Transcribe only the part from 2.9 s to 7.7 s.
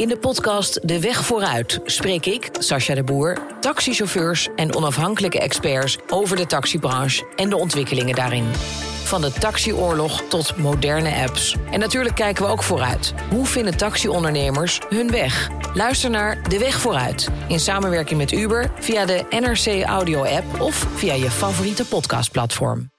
de Boer, taxichauffeurs en onafhankelijke experts over de taxibranche en de